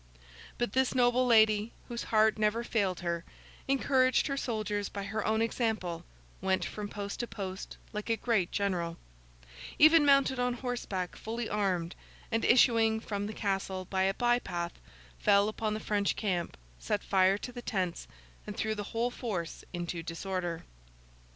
But 0.57 0.73
this 0.73 0.95
noble 0.95 1.27
lady, 1.27 1.73
whose 1.87 2.05
heart 2.05 2.39
never 2.39 2.63
failed 2.63 3.01
her, 3.01 3.23
encouraged 3.67 4.25
her 4.25 4.35
soldiers 4.35 4.89
by 4.89 5.03
her 5.03 5.23
own 5.23 5.43
example; 5.43 6.05
went 6.41 6.65
from 6.65 6.89
post 6.89 7.19
to 7.19 7.27
post 7.27 7.77
like 7.93 8.09
a 8.09 8.17
great 8.17 8.51
general; 8.51 8.97
even 9.77 10.03
mounted 10.03 10.39
on 10.39 10.55
horseback 10.55 11.15
fully 11.15 11.47
armed, 11.47 11.95
and, 12.31 12.43
issuing 12.43 12.99
from 12.99 13.27
the 13.27 13.31
castle 13.33 13.85
by 13.85 14.01
a 14.01 14.15
by 14.15 14.39
path, 14.39 14.73
fell 15.19 15.47
upon 15.47 15.75
the 15.75 15.79
French 15.79 16.15
camp, 16.15 16.57
set 16.79 17.03
fire 17.03 17.37
to 17.37 17.51
the 17.51 17.61
tents, 17.61 18.07
and 18.47 18.57
threw 18.57 18.73
the 18.73 18.81
whole 18.97 19.11
force 19.11 19.63
into 19.71 20.01
disorder. 20.01 20.63